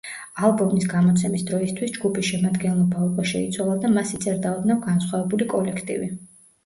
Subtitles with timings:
[0.45, 6.09] ალბომის გამოცემის დროისთვის ჯგუფის შემადგენლობა უკვე შეიცვალა და მას იწერდა ოდნავ განსხვავებული კოლექტივი.